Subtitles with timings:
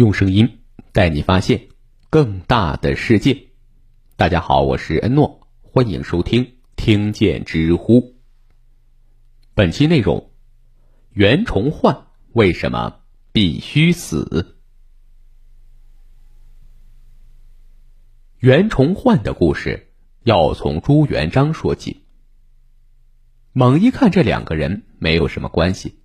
[0.00, 0.62] 用声音
[0.92, 1.68] 带你发现
[2.08, 3.48] 更大的世界。
[4.16, 6.42] 大家好，我是恩诺，欢迎收听
[6.74, 8.00] 《听见知乎》。
[9.52, 10.30] 本期内容：
[11.10, 14.56] 袁崇焕为什么必须死？
[18.38, 19.92] 袁崇焕的故事
[20.22, 22.06] 要从朱元璋说起。
[23.52, 26.00] 猛一看，这两个人没有什么关系。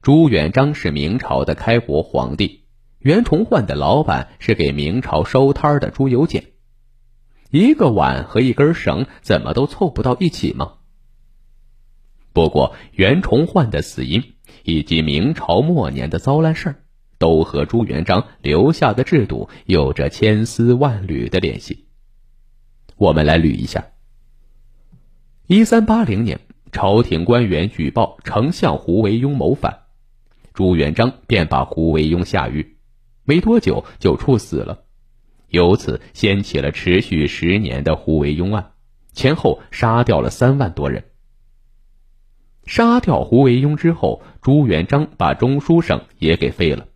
[0.00, 2.59] 朱元璋是明朝的开国皇帝，
[3.00, 6.44] 袁崇焕的老板是给明朝收摊的朱由检。
[7.50, 10.74] 一个碗和一根绳怎么都凑不到一起吗？
[12.32, 16.76] 不过袁崇焕的死因以及明朝末年的糟烂事儿，
[17.18, 21.86] 都和朱元璋留下的制度有着千丝万缕的联系。
[22.96, 23.88] 我们来捋一下：
[25.46, 26.40] 一三八零年。
[26.72, 29.80] 朝廷官员举报丞相胡惟庸谋反，
[30.54, 32.76] 朱元璋便把胡惟庸下狱，
[33.30, 34.82] 没多久就处死了，
[35.50, 38.72] 由此掀起了持续十年的胡惟庸案，
[39.12, 41.04] 前后杀掉了三万多人。
[42.66, 46.88] 杀掉胡惟庸之后，朱元璋把中书省也给废了，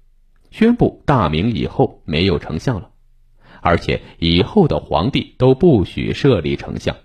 [0.50, 2.90] 宣布大明以后没有丞相了，
[3.60, 6.96] 而且以后的皇帝都不许设立丞相。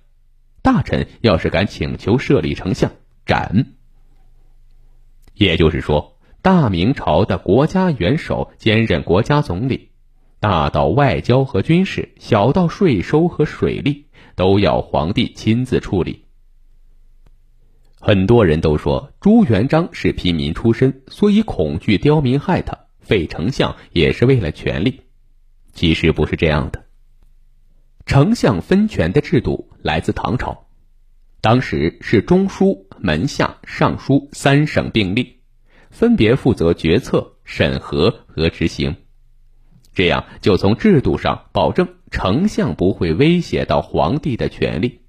[0.64, 2.92] 大臣要是敢请求设立丞相，
[3.28, 3.68] 斩。
[5.36, 9.90] 也就是说，大明朝的国家元首兼任国家总理，
[10.40, 16.24] 大到外交和军事，小到税收和水利，都要皇帝亲自处理。
[18.00, 25.02] 很多人都说朱元璋是平民出身，所以恐惧刁民害他，废丞相也是为了权力。
[25.74, 26.86] 其实不是这样的。
[28.06, 30.68] 丞相分权的制度来自唐朝，
[31.42, 35.39] 当时是中书、门下、尚书三省并立，
[35.90, 38.96] 分别负责决策、审核和执行，
[39.94, 45.02] 这样就从制度上保证丞相不会威胁到皇帝的权力。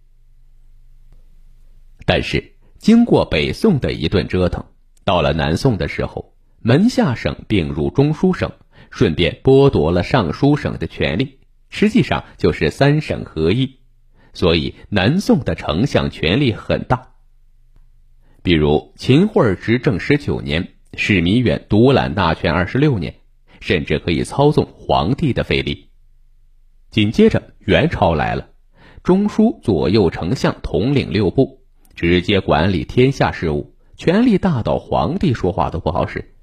[2.07, 4.65] 但是经过北宋的一顿折腾，
[5.05, 8.53] 到了南宋的时候，门下省并入中书省，
[8.91, 11.39] 顺便剥夺了尚书省的权利。
[11.69, 13.79] 实际上就是三省合一，
[14.33, 17.13] 所以南宋的丞相权力很大。
[18.43, 23.15] 比如秦桧执政十九年，史弥远独揽大权二十六年，
[23.61, 25.91] 甚至可以操纵皇帝的费力。
[26.91, 28.51] 紧接着元朝来了，
[29.03, 31.63] 中书左右丞相统领六部，
[31.95, 36.35] 直接管理天下事务，权力大到皇帝说话都不好使。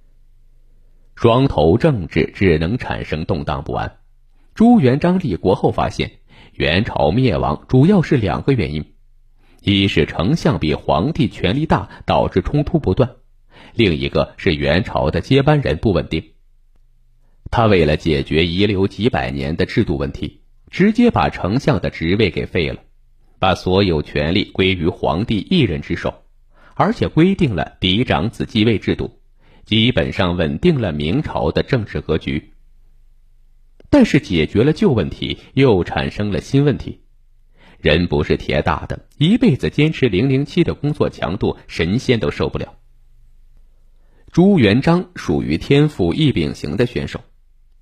[1.16, 3.98] 双头政治只能产生动荡不安。
[4.56, 6.20] 朱元璋立国后发现，
[6.54, 8.94] 元朝灭亡主要是两个原因：
[9.62, 13.10] 一是丞相比皇帝权力大，导致冲突不断；
[13.78, 16.32] 另一个是元朝的接班人不稳定。
[17.52, 22.80] 他为了解决遗留几百年的制度问题，直接把丞相的职位给废了，
[23.38, 26.24] 把所有权力归于皇帝一人之手，
[26.74, 29.20] 而且规定了嫡长子继位制度，
[29.64, 32.54] 基本上稳定了明朝的政治格局。
[33.92, 37.02] 但是解决了旧问题，又产生了新问题。
[37.80, 42.77] 人不是铁打的，一辈子坚持零零七的工作强度，神仙都受不了。
[44.38, 47.22] 朱元璋属于天赋异禀型的选手，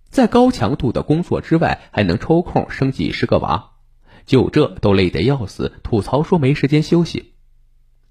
[0.10, 3.72] 在高强度的工作之外，还能抽空生几十个娃，
[4.26, 7.34] 就这都累得要死，吐槽说没时间休息。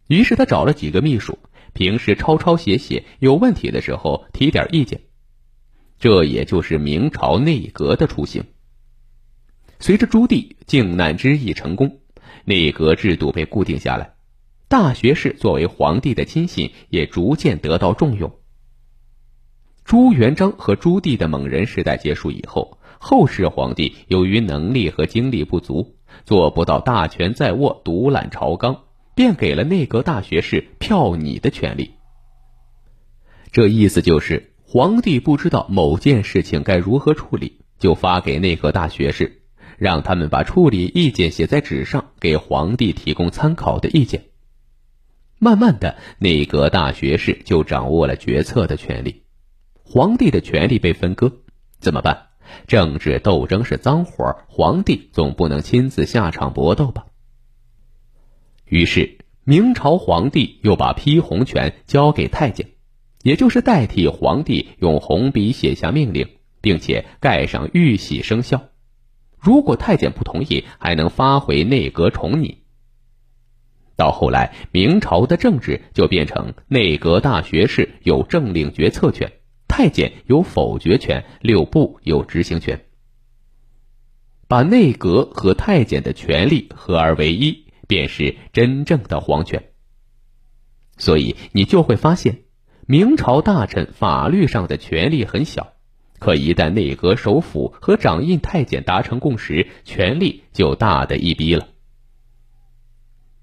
[0.08, 1.38] 于是他找了几个秘书，
[1.72, 5.00] 平时抄抄写写，有问题的时候提点意见。
[5.98, 8.44] 这也就是明朝内阁的雏形。
[9.80, 12.00] 随着朱棣靖难之役成功，
[12.44, 14.13] 内阁制度被固定下来，
[14.74, 18.40] 大学士作为皇帝的亲信也逐渐得到重用。
[19.84, 28.80] 朱元璋和朱棣的猛人时代结束以后，后世皇帝由于能力和精力不足，做不到大权在握、独揽朝纲，
[29.14, 31.92] 便给了内阁大学士票拟的权利。
[33.52, 34.54] 这意思就是。
[34.66, 39.42] 皇帝不知道某件事情该如何处理，就发给内阁大学士，
[39.78, 44.24] 让他们把处理意见写在纸上，给皇帝提供参考的意见。
[45.38, 49.22] 慢慢的，内阁大学士就掌握了决策的权利，
[49.82, 51.32] 皇帝的权力被分割，
[51.78, 52.28] 怎么办？
[52.66, 57.06] 政治斗争是脏活，皇帝总不能亲自下场搏斗吧？
[58.66, 62.68] 于是，明朝皇帝又把批红权交给太监。
[63.22, 66.28] 也就是代替皇帝用红笔写下命令，
[66.60, 68.64] 并且盖上玉玺生效。
[69.38, 72.63] 如果太监不同意，还能发回内阁重拟。
[73.96, 79.32] 到后来，明朝的政治就变成内阁大学士有政令决策权，
[79.68, 82.84] 太监有否决权，六部有执行权。
[84.48, 89.64] 把内阁和太监的权力合而为一，便是真正的皇权。
[90.96, 92.40] 所以你就会发现，
[92.86, 95.72] 明朝大臣法律上的权力很小，
[96.18, 101.68] 可一旦内阁首辅和掌印太监达成共识，权力就大的一逼了。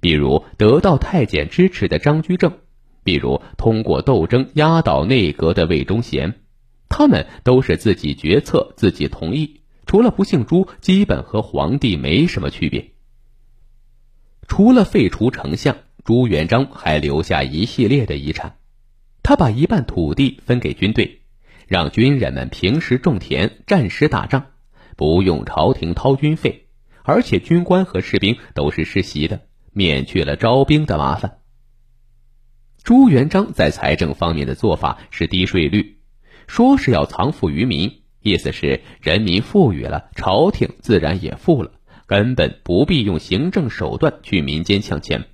[0.02, 2.58] 比如得到太监支持的张居正，
[3.06, 6.42] 比如通过斗争压倒内阁的魏忠贤，
[6.90, 12.92] 他们都是自己决策、自己同意，除了不姓朱，基本和皇帝没什么区别。
[14.50, 15.78] 除了废除丞相。
[16.04, 18.56] 朱元璋还留下一系列的遗产，
[19.22, 21.22] 他把一半土地分给军队，
[21.68, 24.48] 让军人们平时种田、战时打仗，
[24.98, 26.66] 不用朝廷掏军费，
[27.04, 29.42] 而且军官和士兵都是世袭的，
[29.74, 31.38] 免去了招兵的麻烦。
[32.84, 35.98] 朱元璋在财政方面的做法是低税率，
[36.48, 41.72] 说是要藏富于民，意思是人民富裕了，朝廷自然也富了，
[42.08, 45.26] 根本不必用行政手段去民间抢钱。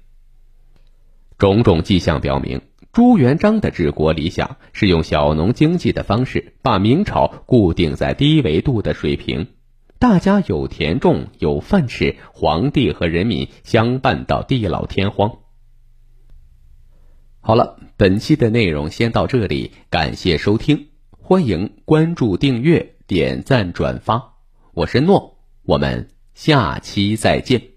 [1.37, 2.61] 种种迹象表明，
[2.91, 9.47] 朱元璋的治国理想是用小农经济的方式把明朝固定在低维度的水平，
[9.99, 15.39] 大家有田种，有饭吃，皇帝和人民相伴到地老天荒。
[17.39, 24.35] 好了，本期的内容先到这里，感谢收听，欢迎关注、订阅、点赞、转发，
[24.73, 27.76] 我是诺，我们下期再见。